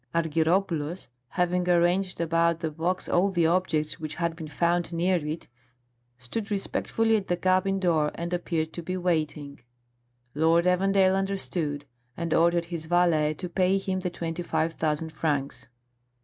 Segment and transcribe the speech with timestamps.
[0.15, 5.47] Argyropoulos, having arranged about the box all the objects which had been found near it,
[6.17, 9.59] stood respectfully at the cabin door and appeared to be waiting.
[10.33, 11.85] Lord Evandale understood,
[12.17, 15.67] and ordered his valet to pay him the twenty five thousand francs.